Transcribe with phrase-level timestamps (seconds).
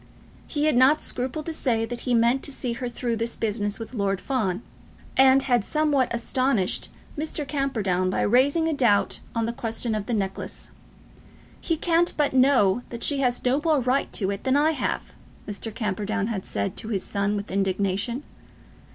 [0.47, 3.77] He had not scrupled to say that he meant to see her through this business
[3.77, 4.63] with Lord Fawn,
[5.15, 7.47] and had somewhat astonished Mr.
[7.47, 10.69] Camperdown by raising a doubt on the question of the necklace.
[11.59, 15.13] "He can't but know that she has no more right to it than I have,"
[15.47, 15.71] Mr.
[15.71, 18.23] Camperdown had said to his son with indignation.